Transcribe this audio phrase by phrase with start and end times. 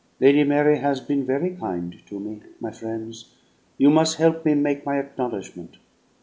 [0.19, 3.35] Lady Mary has been very kind to me, my frien's;
[3.77, 5.77] you mus' help me make my acknowledgment.